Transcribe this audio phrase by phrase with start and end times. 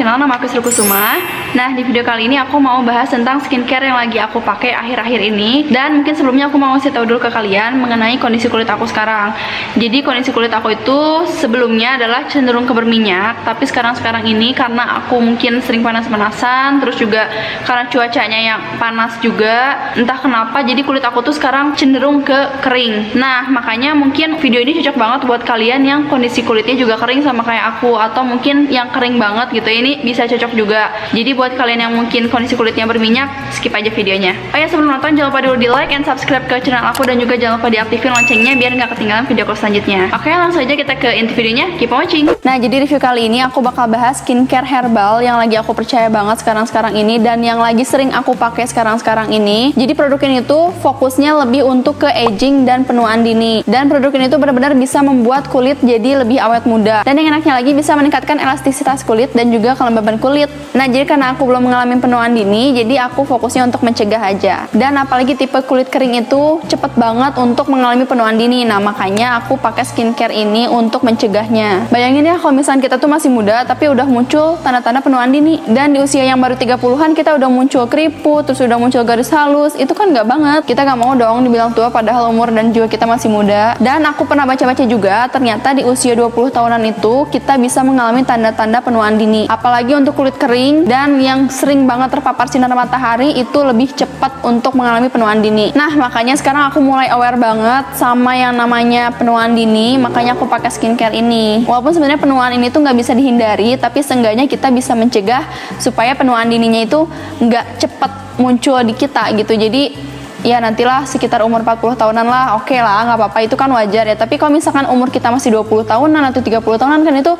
[0.00, 1.20] channel, nama aku Kusuma.
[1.52, 5.20] Nah, di video kali ini aku mau bahas tentang skincare yang lagi aku pakai akhir-akhir
[5.28, 5.68] ini.
[5.68, 9.36] Dan mungkin sebelumnya aku mau kasih tahu dulu ke kalian mengenai kondisi kulit aku sekarang.
[9.76, 13.44] Jadi kondisi kulit aku itu sebelumnya adalah cenderung ke berminyak.
[13.44, 17.28] Tapi sekarang-sekarang ini karena aku mungkin sering panas-panasan Terus juga
[17.68, 23.18] karena cuacanya yang panas juga Entah kenapa, jadi kulit aku tuh sekarang cenderung ke kering.
[23.18, 27.42] Nah, makanya mungkin video ini cocok banget buat kalian yang kondisi kulitnya juga kering sama
[27.42, 29.66] kayak aku Atau mungkin yang kering banget gitu.
[29.66, 30.94] Ini bisa cocok juga.
[31.10, 34.38] Jadi buat kalian yang mungkin kondisi kulitnya berminyak skip aja videonya.
[34.54, 37.18] Oh ya sebelum nonton jangan lupa dulu di like and subscribe ke channel aku dan
[37.18, 40.12] juga jangan lupa diaktifin loncengnya biar nggak ketinggalan video aku selanjutnya.
[40.14, 41.66] Oke langsung aja kita ke inti videonya.
[41.80, 42.24] Keep watching.
[42.46, 46.44] Nah jadi review kali ini aku bakal bahas skincare herbal yang lagi aku percaya banget
[46.44, 49.72] sekarang-sekarang ini dan yang lagi sering aku pakai sekarang-sekarang ini.
[49.74, 53.64] Jadi produk ini tuh fokusnya lebih untuk ke aging dan penuaan dini.
[53.64, 57.02] Dan produk ini tuh benar-benar bisa membuat kulit jadi lebih awet muda.
[57.06, 60.52] Dan yang enaknya lagi bisa meningkatkan elastisitas kulit dan juga kelembaban kulit.
[60.76, 64.68] Nah, jadi karena aku belum mengalami penuaan dini, jadi aku fokusnya untuk mencegah aja.
[64.76, 68.68] Dan apalagi tipe kulit kering itu cepet banget untuk mengalami penuaan dini.
[68.68, 71.88] Nah, makanya aku pakai skincare ini untuk mencegahnya.
[71.88, 75.94] Bayangin ya kalau misalnya kita tuh masih muda tapi udah muncul tanda-tanda penuaan dini dan
[75.94, 79.90] di usia yang baru 30-an kita udah muncul keriput, terus udah muncul garis halus, itu
[79.96, 80.62] kan nggak banget.
[80.68, 83.78] Kita nggak mau dong dibilang tua padahal umur dan juga kita masih muda.
[83.78, 88.82] Dan aku pernah baca-baca juga, ternyata di usia 20 tahunan itu kita bisa mengalami tanda-tanda
[88.82, 89.46] penuaan dini.
[89.60, 94.72] Apalagi untuk kulit kering dan yang sering banget terpapar sinar matahari itu lebih cepat untuk
[94.72, 95.76] mengalami penuaan dini.
[95.76, 100.72] Nah, makanya sekarang aku mulai aware banget sama yang namanya penuaan dini, makanya aku pakai
[100.72, 101.68] skincare ini.
[101.68, 105.44] Walaupun sebenarnya penuaan ini tuh nggak bisa dihindari, tapi seenggaknya kita bisa mencegah
[105.76, 107.04] supaya penuaan dininya itu
[107.44, 109.60] nggak cepat muncul di kita gitu.
[109.60, 109.92] Jadi
[110.40, 112.56] ya nantilah sekitar umur 40 tahunan lah.
[112.56, 113.38] Oke okay lah nggak apa-apa.
[113.44, 114.16] Itu kan wajar ya.
[114.16, 117.32] Tapi kalau misalkan umur kita masih 20 tahunan atau 30 tahunan kan itu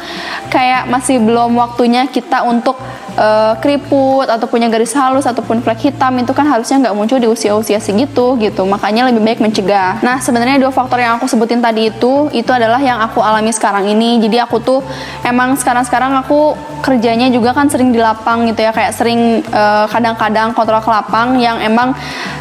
[0.52, 2.76] kayak masih belum waktunya kita untuk
[3.16, 7.28] uh, keriput atau punya garis halus ataupun flek hitam itu kan harusnya nggak muncul di
[7.28, 8.62] usia-usia segitu gitu.
[8.68, 10.04] Makanya lebih baik mencegah.
[10.04, 13.88] Nah sebenarnya dua faktor yang aku sebutin tadi itu itu adalah yang aku alami sekarang
[13.88, 14.20] ini.
[14.20, 14.80] Jadi aku tuh
[15.24, 18.72] emang sekarang-sekarang aku kerjanya juga kan sering di lapang gitu ya.
[18.72, 21.92] Kayak sering eh, kadang-kadang uh, kontrol ke lapang yang emang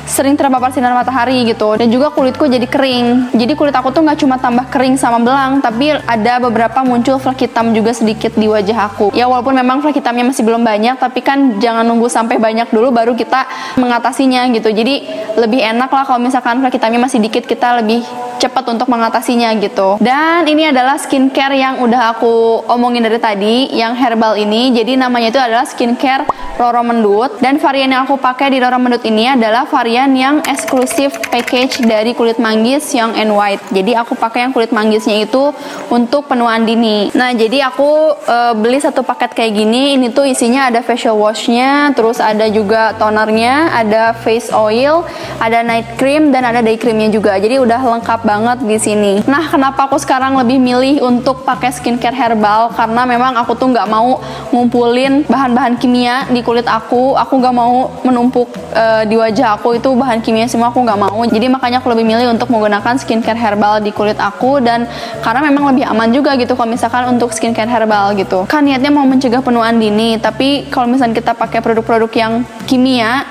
[0.10, 1.78] sering terpapar sinar matahari gitu.
[1.78, 3.38] Dan juga kulitku jadi kering.
[3.38, 7.46] Jadi kulit aku tuh nggak cuma tambah kering sama belang tapi ada beberapa muncul flek
[7.46, 9.14] hitam juga sedikit di wajah aku.
[9.14, 12.90] Ya walaupun memang flek hitamnya masih belum banyak tapi kan jangan nunggu sampai banyak dulu
[12.90, 13.46] baru kita
[13.78, 14.74] mengatasinya gitu.
[14.74, 15.06] Jadi
[15.38, 18.02] lebih enak lah kalau misalkan flek hitamnya masih dikit kita lebih
[18.40, 20.00] cepat untuk mengatasinya gitu.
[20.00, 24.72] Dan ini adalah skincare yang udah aku omongin dari tadi, yang herbal ini.
[24.72, 27.38] Jadi namanya itu adalah skincare Roro Mendut.
[27.44, 32.16] Dan varian yang aku pakai di Roro Mendut ini adalah varian yang eksklusif package dari
[32.16, 33.62] kulit manggis yang and white.
[33.74, 35.52] Jadi aku pakai yang kulit manggisnya itu
[35.92, 37.12] untuk penuaan dini.
[37.12, 40.00] Nah, jadi aku e, beli satu paket kayak gini.
[40.00, 45.04] Ini tuh isinya ada facial washnya, terus ada juga tonernya, ada face oil,
[45.44, 47.36] ada night cream dan ada day creamnya juga.
[47.36, 49.14] Jadi udah lengkap banget di sini.
[49.26, 52.72] Nah, kenapa aku sekarang lebih milih untuk pakai skincare herbal?
[52.78, 54.22] Karena memang aku tuh nggak mau
[54.54, 59.90] ngumpulin bahan-bahan kimia di kulit aku aku nggak mau menumpuk uh, di wajah aku itu
[59.94, 61.20] bahan kimia semua aku nggak mau.
[61.26, 64.86] Jadi makanya aku lebih milih untuk menggunakan skincare herbal di kulit aku dan
[65.26, 68.46] karena memang lebih aman juga gitu kalau misalkan untuk skincare herbal gitu.
[68.46, 72.34] Kan niatnya mau mencegah penuaan dini tapi kalau misalnya kita pakai produk-produk yang
[72.70, 73.26] kimia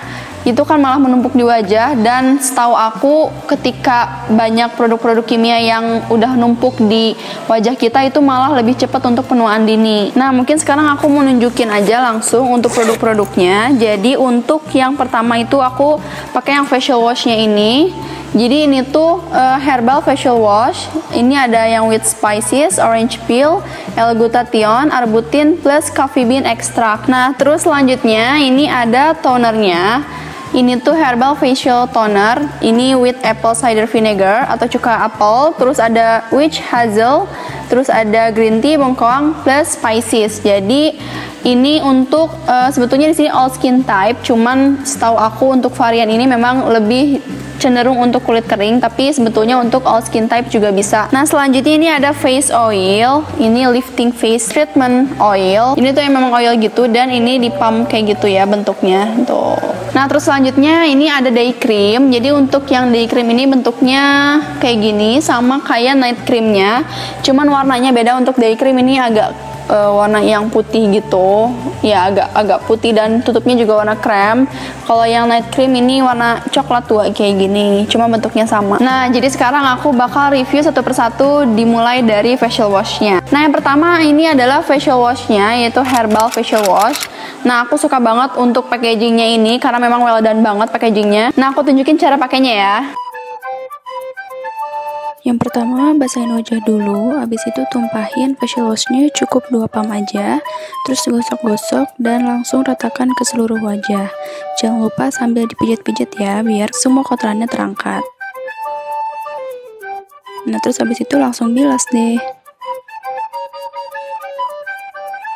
[0.48, 3.14] itu kan malah menumpuk di wajah dan setahu aku
[3.53, 7.12] ketika banyak produk-produk kimia yang udah numpuk di
[7.44, 10.10] wajah kita itu malah lebih cepat untuk penuaan dini.
[10.16, 13.76] Nah, mungkin sekarang aku mau nunjukin aja langsung untuk produk-produknya.
[13.76, 16.00] Jadi untuk yang pertama itu aku
[16.32, 17.92] pakai yang facial washnya ini.
[18.28, 20.84] Jadi ini tuh uh, herbal facial wash.
[21.16, 23.64] Ini ada yang with spices, orange peel,
[23.97, 27.08] L-glutathione, arbutin plus coffee bean extract.
[27.08, 30.17] Nah, terus selanjutnya ini ada tonernya.
[30.48, 32.41] Ini tuh herbal facial toner.
[32.64, 35.53] Ini with apple cider vinegar atau cuka apel.
[35.60, 37.28] Terus ada witch hazel.
[37.69, 40.40] Terus ada green tea, bengkoang plus spices.
[40.40, 40.96] Jadi
[41.44, 44.25] ini untuk uh, sebetulnya di sini all skin type.
[44.25, 47.20] Cuman setahu aku untuk varian ini memang lebih
[47.58, 51.88] cenderung untuk kulit kering tapi sebetulnya untuk all skin type juga bisa nah selanjutnya ini
[51.90, 57.11] ada face oil ini lifting face treatment oil ini tuh yang memang oil gitu dan
[57.11, 59.58] ini di pump kayak gitu ya bentuknya tuh
[59.98, 62.14] nah terus selanjutnya ini ada day cream.
[62.14, 66.86] Jadi untuk yang day cream ini bentuknya kayak gini sama kayak night creamnya.
[67.26, 68.14] Cuman warnanya beda.
[68.14, 69.34] Untuk day cream ini agak
[69.69, 71.53] uh, warna yang putih gitu.
[71.85, 74.49] Ya agak agak putih dan tutupnya juga warna krem.
[74.88, 78.81] Kalau yang night cream ini warna coklat tua kayak gini cuma bentuknya sama.
[78.81, 83.20] Nah jadi sekarang aku bakal review satu persatu dimulai dari facial washnya.
[83.29, 87.09] Nah yang pertama ini adalah facial washnya yaitu herbal facial wash.
[87.47, 91.31] Nah, aku suka banget untuk packagingnya ini karena memang well done banget packagingnya.
[91.38, 92.76] Nah, aku tunjukin cara pakainya ya.
[95.28, 100.40] Yang pertama, basahin wajah dulu, habis itu tumpahin facial washnya cukup 2 pump aja,
[100.88, 104.08] terus gosok-gosok dan langsung ratakan ke seluruh wajah.
[104.56, 108.00] Jangan lupa sambil dipijat-pijat ya, biar semua kotorannya terangkat.
[110.48, 112.16] Nah, terus habis itu langsung bilas deh.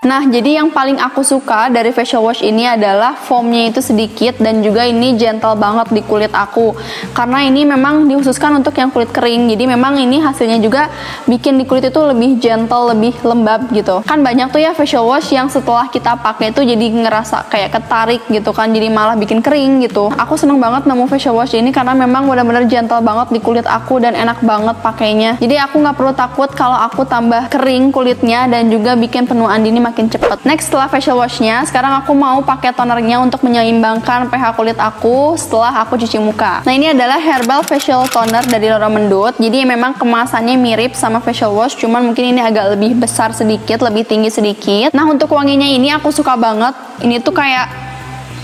[0.03, 4.59] Nah, jadi yang paling aku suka dari facial wash ini adalah foamnya itu sedikit dan
[4.59, 6.75] juga ini gentle banget di kulit aku.
[7.15, 9.47] Karena ini memang dikhususkan untuk yang kulit kering.
[9.47, 10.91] Jadi memang ini hasilnya juga
[11.31, 14.03] bikin di kulit itu lebih gentle, lebih lembab gitu.
[14.03, 18.27] Kan banyak tuh ya facial wash yang setelah kita pakai itu jadi ngerasa kayak ketarik
[18.27, 20.11] gitu kan, jadi malah bikin kering gitu.
[20.19, 24.03] Aku seneng banget nemu facial wash ini karena memang benar-benar gentle banget di kulit aku
[24.03, 25.39] dan enak banget pakainya.
[25.39, 29.92] Jadi aku nggak perlu takut kalau aku tambah kering kulitnya dan juga bikin penuaan dini
[29.93, 30.49] makin cepet.
[30.49, 35.85] Next setelah facial washnya, sekarang aku mau pakai tonernya untuk menyeimbangkan pH kulit aku setelah
[35.85, 36.65] aku cuci muka.
[36.65, 39.37] Nah ini adalah herbal facial toner dari Lora Mendut.
[39.37, 44.09] Jadi memang kemasannya mirip sama facial wash, cuman mungkin ini agak lebih besar sedikit, lebih
[44.09, 44.97] tinggi sedikit.
[44.97, 46.73] Nah untuk wanginya ini aku suka banget.
[47.05, 47.69] Ini tuh kayak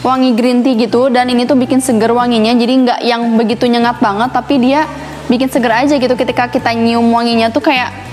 [0.05, 3.99] wangi green tea gitu dan ini tuh bikin seger wanginya jadi nggak yang begitu nyengat
[3.99, 4.87] banget tapi dia
[5.27, 8.08] bikin seger aja gitu ketika kita nyium wanginya tuh kayak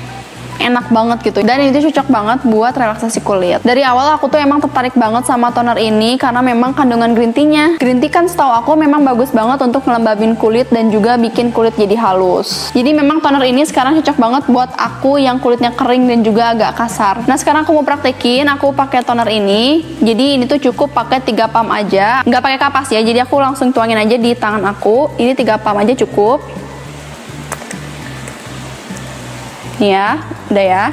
[0.59, 1.39] enak banget gitu.
[1.45, 3.61] Dan itu cocok banget buat relaksasi kulit.
[3.61, 7.77] Dari awal aku tuh emang tertarik banget sama toner ini karena memang kandungan green tea-nya.
[7.79, 11.75] Green tea kan setahu aku memang bagus banget untuk ngelembabin kulit dan juga bikin kulit
[11.75, 12.71] jadi halus.
[12.71, 16.71] Jadi memang toner ini sekarang cocok banget buat aku yang kulitnya kering dan juga agak
[16.77, 17.23] kasar.
[17.25, 19.83] Nah sekarang aku mau praktekin aku pakai toner ini.
[20.01, 22.21] Jadi ini tuh cukup pakai 3 pump aja.
[22.23, 25.13] Nggak pakai kapas ya jadi aku langsung tuangin aja di tangan aku.
[25.19, 26.65] Ini 3 pump aja cukup
[29.75, 30.86] Nih ya, udah ya.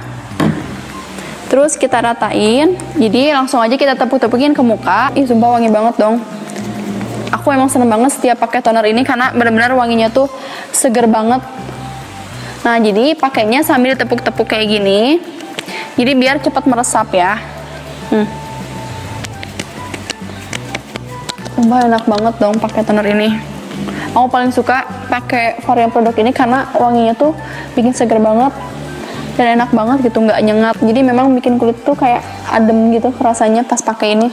[1.46, 2.74] Terus kita ratain.
[2.98, 5.12] Jadi langsung aja kita tepuk-tepukin ke muka.
[5.14, 6.18] Ih, sumpah wangi banget dong.
[7.30, 10.26] Aku emang seneng banget setiap pakai toner ini karena benar-benar wanginya tuh
[10.74, 11.44] seger banget.
[12.62, 15.20] Nah, jadi pakainya sambil tepuk-tepuk kayak gini.
[15.94, 17.36] Jadi biar cepat meresap ya.
[18.08, 18.26] Hmm.
[21.52, 23.51] Sumpah enak banget dong pakai toner ini
[24.12, 27.32] aku paling suka pakai varian produk ini karena wanginya tuh
[27.76, 28.52] bikin seger banget
[29.36, 30.76] dan enak banget gitu nggak nyengat.
[30.80, 32.20] Jadi memang bikin kulit tuh kayak
[32.52, 34.28] adem gitu rasanya pas pakai ini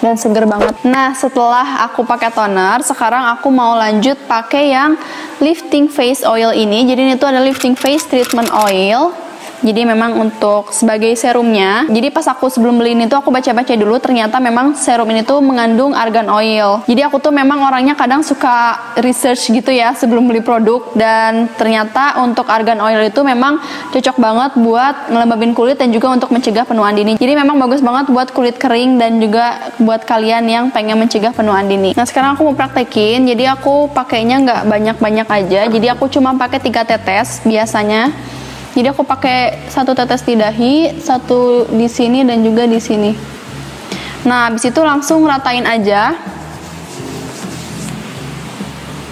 [0.00, 0.74] dan seger banget.
[0.88, 4.96] Nah setelah aku pakai toner sekarang aku mau lanjut pakai yang
[5.38, 6.88] lifting face oil ini.
[6.88, 9.12] Jadi ini tuh ada lifting face treatment oil
[9.62, 11.86] jadi memang untuk sebagai serumnya.
[11.86, 15.38] Jadi pas aku sebelum beli ini tuh aku baca-baca dulu ternyata memang serum ini tuh
[15.38, 16.82] mengandung argan oil.
[16.90, 22.18] Jadi aku tuh memang orangnya kadang suka research gitu ya sebelum beli produk dan ternyata
[22.20, 23.62] untuk argan oil itu memang
[23.94, 27.14] cocok banget buat ngelembabin kulit dan juga untuk mencegah penuaan dini.
[27.14, 31.70] Jadi memang bagus banget buat kulit kering dan juga buat kalian yang pengen mencegah penuaan
[31.70, 31.94] dini.
[31.94, 35.60] Nah sekarang aku mau praktekin, jadi aku pakainya nggak banyak-banyak aja.
[35.70, 38.10] Jadi aku cuma pakai 3 tetes biasanya
[38.72, 43.12] jadi aku pakai satu tetes di dahi satu di sini dan juga di sini.
[44.24, 46.16] Nah habis itu langsung ratain aja.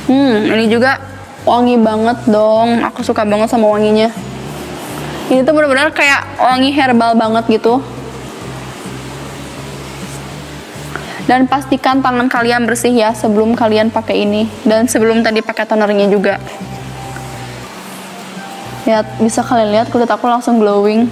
[0.08, 0.96] Hmm ini juga
[1.44, 2.80] wangi banget dong.
[2.88, 4.08] Aku suka banget sama wanginya.
[5.28, 7.84] Ini tuh benar-benar kayak wangi herbal banget gitu.
[11.28, 14.48] Dan pastikan tangan kalian bersih ya sebelum kalian pakai ini.
[14.64, 16.40] Dan sebelum tadi pakai tonernya juga
[18.88, 21.10] lihat bisa kalian lihat kulit aku langsung glowing.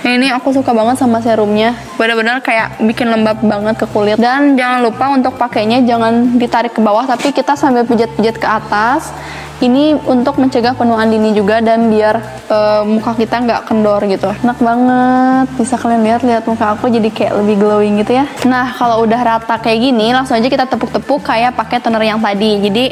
[0.00, 4.16] Ini aku suka banget sama serumnya benar-benar kayak bikin lembab banget ke kulit.
[4.16, 9.12] Dan jangan lupa untuk pakainya jangan ditarik ke bawah tapi kita sambil pijat-pijat ke atas.
[9.60, 12.16] Ini untuk mencegah penuaan dini juga dan biar
[12.48, 14.32] uh, muka kita nggak kendor gitu.
[14.32, 15.46] Enak banget.
[15.60, 18.24] Bisa kalian lihat lihat muka aku jadi kayak lebih glowing gitu ya.
[18.48, 22.56] Nah kalau udah rata kayak gini langsung aja kita tepuk-tepuk kayak pakai toner yang tadi.
[22.64, 22.84] Jadi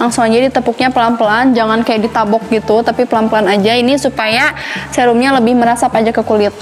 [0.00, 1.52] langsung aja ditepuknya pelan-pelan.
[1.52, 3.76] Jangan kayak ditabok gitu tapi pelan-pelan aja.
[3.76, 4.56] Ini supaya
[4.96, 6.56] serumnya lebih merasap aja ke kulit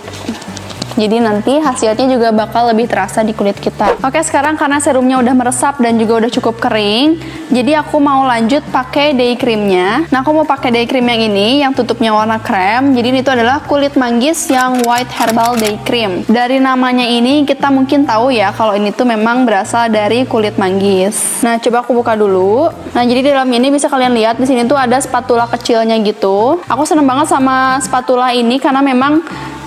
[0.94, 3.98] jadi nanti hasilnya juga bakal lebih terasa di kulit kita.
[4.02, 7.18] Oke sekarang karena serumnya udah meresap dan juga udah cukup kering
[7.54, 10.08] jadi aku mau lanjut pakai day creamnya.
[10.08, 12.96] Nah aku mau pakai day cream yang ini yang tutupnya warna krem.
[12.96, 16.24] Jadi ini tuh adalah kulit manggis yang white herbal day cream.
[16.24, 21.44] Dari namanya ini kita mungkin tahu ya kalau ini tuh memang berasal dari kulit manggis.
[21.44, 22.72] Nah coba aku buka dulu.
[22.96, 26.58] Nah jadi di dalam ini bisa kalian lihat di sini tuh ada spatula kecilnya gitu.
[26.64, 29.20] Aku seneng banget sama spatula ini karena memang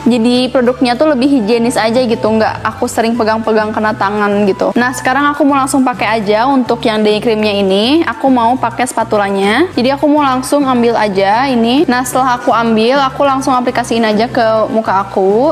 [0.08, 4.72] jadi produknya tuh lebih higienis aja gitu nggak aku sering pegang-pegang kena tangan gitu.
[4.80, 8.08] Nah sekarang aku mau langsung pakai aja untuk yang day creamnya ini.
[8.08, 11.84] Aku mau pakai spatulanya jadi aku mau langsung ambil aja ini.
[11.92, 15.52] Nah setelah aku ambil aku langsung aplikasiin aja ke muka aku.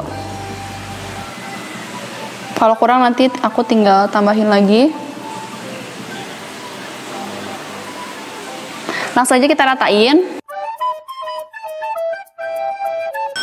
[2.56, 4.96] Kalau kurang nanti aku tinggal tambahin lagi.
[9.12, 10.35] Langsung aja kita ratain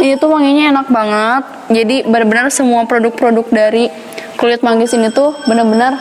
[0.01, 1.43] ini tuh wanginya enak banget.
[1.69, 3.93] Jadi benar-benar semua produk-produk dari
[4.41, 6.01] kulit manggis ini tuh benar-benar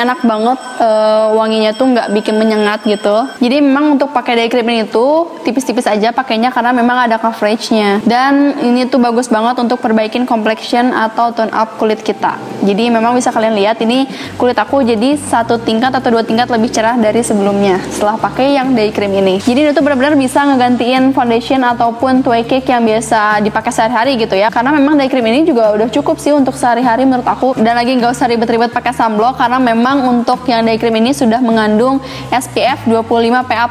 [0.00, 3.28] enak banget uh, wanginya tuh nggak bikin menyengat gitu.
[3.36, 8.00] Jadi memang untuk pakai day cream ini tuh tipis-tipis aja pakainya karena memang ada coveragenya.
[8.08, 12.40] Dan ini tuh bagus banget untuk perbaikin complexion atau tone up kulit kita.
[12.64, 14.08] Jadi memang bisa kalian lihat ini
[14.40, 18.72] kulit aku jadi satu tingkat atau dua tingkat lebih cerah dari sebelumnya setelah pakai yang
[18.72, 19.36] day cream ini.
[19.44, 24.32] Jadi ini tuh benar-benar bisa ngegantiin foundation ataupun tway cake yang biasa dipakai sehari-hari gitu
[24.38, 24.48] ya.
[24.48, 27.58] Karena memang day cream ini juga udah cukup sih untuk sehari-hari menurut aku.
[27.60, 31.10] Dan lagi nggak usah ribet-ribet pakai sunblock karena memang memang untuk yang day cream ini
[31.10, 31.98] sudah mengandung
[32.30, 33.66] SPF 25 PA+++.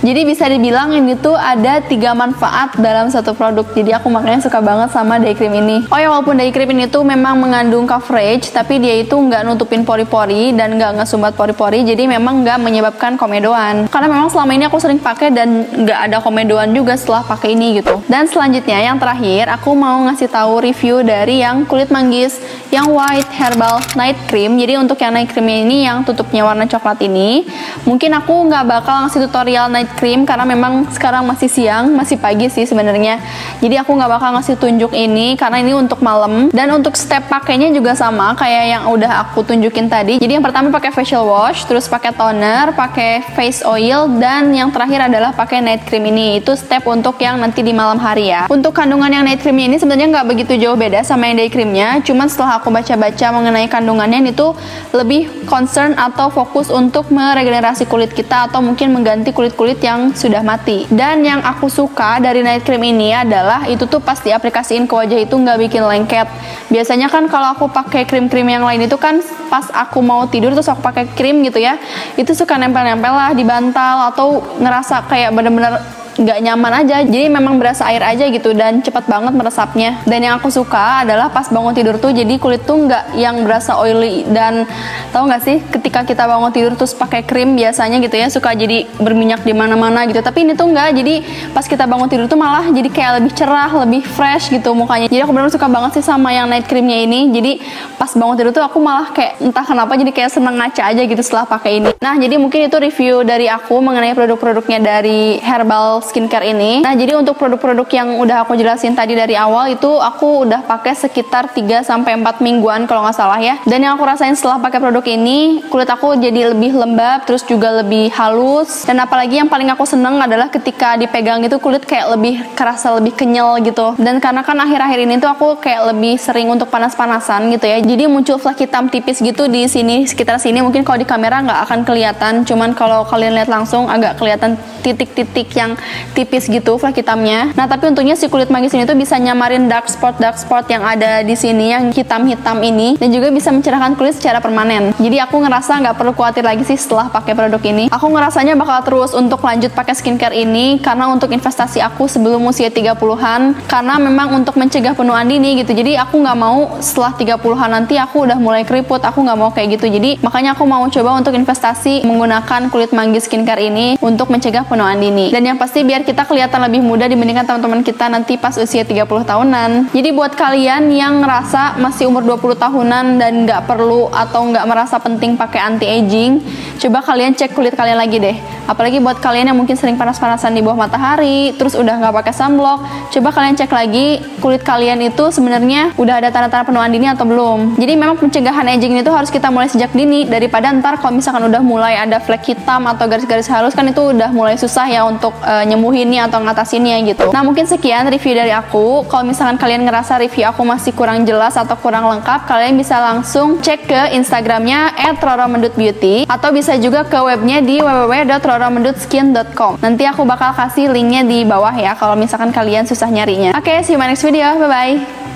[0.00, 3.68] Jadi bisa dibilang ini tuh ada tiga manfaat dalam satu produk.
[3.76, 5.84] Jadi aku makanya suka banget sama day cream ini.
[5.92, 9.84] Oh ya walaupun day cream ini tuh memang mengandung coverage, tapi dia itu nggak nutupin
[9.84, 11.84] pori-pori dan nggak ngesumbat pori-pori.
[11.84, 13.84] Jadi memang nggak menyebabkan komedoan.
[13.92, 17.84] Karena memang selama ini aku sering pakai dan nggak ada komedoan juga setelah pakai ini
[17.84, 18.00] gitu.
[18.08, 22.40] Dan selanjutnya yang terakhir aku mau ngasih tahu review dari yang kulit manggis
[22.72, 24.56] yang white herbal night cream.
[24.56, 27.42] Jadi untuk yang night cream ini yang tutupnya warna coklat ini.
[27.82, 32.46] Mungkin aku nggak bakal ngasih tutorial night cream karena memang sekarang masih siang masih pagi
[32.46, 33.18] sih sebenarnya.
[33.58, 36.54] Jadi aku nggak bakal ngasih tunjuk ini karena ini untuk malam.
[36.54, 40.22] Dan untuk step pakainya juga sama kayak yang udah aku tunjukin tadi.
[40.22, 45.08] Jadi yang pertama pakai facial wash terus pakai toner pakai face oil dan yang terakhir
[45.08, 46.38] adalah pakai night cream ini.
[46.38, 48.44] Itu step untuk yang nanti di malam hari ya.
[48.46, 51.98] Untuk kandungan yang night cream ini sebenarnya nggak begitu jauh beda sama yang day creamnya.
[52.04, 54.52] Cuman setelah aku baca-baca mengenai kandungannya itu
[54.92, 60.44] lebih lebih concern atau fokus untuk meregenerasi kulit kita atau mungkin mengganti kulit-kulit yang sudah
[60.44, 60.84] mati.
[60.92, 65.16] Dan yang aku suka dari night cream ini adalah itu tuh pas diaplikasiin ke wajah
[65.16, 66.28] itu nggak bikin lengket.
[66.68, 70.68] Biasanya kan kalau aku pakai krim-krim yang lain itu kan pas aku mau tidur terus
[70.68, 71.80] aku pakai krim gitu ya,
[72.20, 75.80] itu suka nempel-nempel lah di bantal atau ngerasa kayak bener-bener
[76.18, 76.96] nggak nyaman aja.
[77.06, 80.02] Jadi memang berasa air aja gitu dan cepat banget meresapnya.
[80.04, 83.78] Dan yang aku suka adalah pas bangun tidur tuh jadi kulit tuh nggak yang berasa
[83.78, 84.26] oily.
[84.26, 84.66] Dan
[85.14, 88.84] tahu nggak sih ketika kita bangun tidur terus pakai krim biasanya gitu ya suka jadi
[88.98, 90.18] berminyak di mana-mana gitu.
[90.18, 91.14] Tapi ini tuh nggak jadi
[91.54, 95.06] pas kita bangun tidur tuh malah jadi kayak lebih cerah lebih fresh gitu mukanya.
[95.06, 97.30] Jadi aku benar suka banget sih sama yang night creamnya ini.
[97.30, 97.52] Jadi
[97.94, 101.22] pas bangun tidur tuh aku malah kayak entah kenapa jadi kayak seneng ngaca aja gitu
[101.22, 101.90] setelah pakai ini.
[102.02, 106.80] Nah jadi mungkin itu review dari aku mengenai produk-produknya dari herbal skincare ini.
[106.80, 110.96] Nah, jadi untuk produk-produk yang udah aku jelasin tadi dari awal itu aku udah pakai
[110.96, 113.60] sekitar 3 sampai 4 mingguan kalau nggak salah ya.
[113.68, 117.84] Dan yang aku rasain setelah pakai produk ini, kulit aku jadi lebih lembab, terus juga
[117.84, 118.88] lebih halus.
[118.88, 123.12] Dan apalagi yang paling aku seneng adalah ketika dipegang itu kulit kayak lebih kerasa lebih
[123.12, 123.92] kenyal gitu.
[124.00, 127.78] Dan karena kan akhir-akhir ini tuh aku kayak lebih sering untuk panas-panasan gitu ya.
[127.84, 130.64] Jadi muncul flek hitam tipis gitu di sini sekitar sini.
[130.64, 135.50] Mungkin kalau di kamera nggak akan kelihatan, cuman kalau kalian lihat langsung agak kelihatan titik-titik
[135.52, 135.74] yang
[136.12, 137.52] tipis gitu flek hitamnya.
[137.54, 140.82] Nah, tapi untungnya si kulit manggis ini tuh bisa nyamarin dark spot dark spot yang
[140.82, 144.92] ada di sini yang hitam-hitam ini dan juga bisa mencerahkan kulit secara permanen.
[144.98, 147.84] Jadi aku ngerasa nggak perlu khawatir lagi sih setelah pakai produk ini.
[147.92, 152.68] Aku ngerasanya bakal terus untuk lanjut pakai skincare ini karena untuk investasi aku sebelum usia
[152.72, 155.72] 30-an karena memang untuk mencegah penuaan dini gitu.
[155.74, 159.78] Jadi aku nggak mau setelah 30-an nanti aku udah mulai keriput, aku nggak mau kayak
[159.78, 159.86] gitu.
[159.86, 164.98] Jadi makanya aku mau coba untuk investasi menggunakan kulit manggis skincare ini untuk mencegah penuaan
[164.98, 165.30] dini.
[165.30, 169.04] Dan yang pasti biar kita kelihatan lebih muda dibandingkan teman-teman kita nanti pas usia 30
[169.04, 169.70] tahunan.
[169.94, 174.96] Jadi buat kalian yang ngerasa masih umur 20 tahunan dan nggak perlu atau nggak merasa
[174.98, 176.42] penting pakai anti aging,
[176.82, 178.57] coba kalian cek kulit kalian lagi deh.
[178.68, 182.84] Apalagi buat kalian yang mungkin sering panas-panasan di bawah matahari, terus udah nggak pakai sunblock,
[183.08, 187.80] coba kalian cek lagi kulit kalian itu sebenarnya udah ada tanda-tanda penuaan dini atau belum.
[187.80, 191.64] Jadi memang pencegahan aging itu harus kita mulai sejak dini daripada ntar kalau misalkan udah
[191.64, 195.64] mulai ada flek hitam atau garis-garis halus kan itu udah mulai susah ya untuk uh,
[195.64, 197.32] nyembuhinnya atau ngatasinnya gitu.
[197.32, 199.08] Nah mungkin sekian review dari aku.
[199.08, 203.64] Kalau misalkan kalian ngerasa review aku masih kurang jelas atau kurang lengkap, kalian bisa langsung
[203.64, 209.78] cek ke Instagramnya @roromendutbeauty atau bisa juga ke webnya di www roromendutskin.com.
[209.78, 213.54] Nanti aku bakal kasih linknya di bawah ya kalau misalkan kalian susah nyarinya.
[213.54, 214.58] Oke, okay, see you my next video.
[214.58, 215.27] Bye-bye.